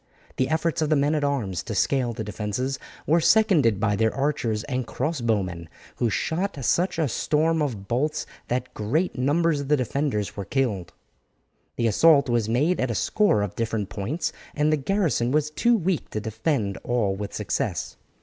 The 0.37 0.49
efforts 0.49 0.81
of 0.81 0.89
the 0.89 0.95
men 0.95 1.13
at 1.13 1.23
arms 1.23 1.61
to 1.61 1.75
scale 1.75 2.11
the 2.11 2.23
defences 2.23 2.79
were 3.05 3.21
seconded 3.21 3.79
by 3.79 3.95
their 3.95 4.11
archers 4.11 4.63
and 4.63 4.87
crossbow 4.87 5.43
men, 5.43 5.69
who 5.97 6.09
shot 6.09 6.57
such 6.65 6.97
a 6.97 7.07
storm 7.07 7.61
of 7.61 7.87
bolts 7.87 8.25
that 8.47 8.73
great 8.73 9.15
numbers 9.15 9.59
of 9.61 9.67
the 9.67 9.77
defenders 9.77 10.35
were 10.35 10.43
killed. 10.43 10.91
The 11.75 11.85
assault 11.85 12.29
was 12.29 12.49
made 12.49 12.81
at 12.81 12.89
a 12.89 12.95
score 12.95 13.43
of 13.43 13.53
different 13.55 13.89
points, 13.89 14.33
and 14.55 14.73
the 14.73 14.77
garrison 14.77 15.29
was 15.31 15.51
too 15.51 15.77
weak 15.77 16.09
to 16.09 16.19
defend 16.19 16.77
all 16.77 17.15
with 17.15 17.31
success. 17.31 17.95